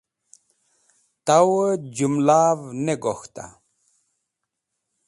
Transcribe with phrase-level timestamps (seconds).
[1.25, 3.45] Tawẽ jũmlav ne gok̃hta?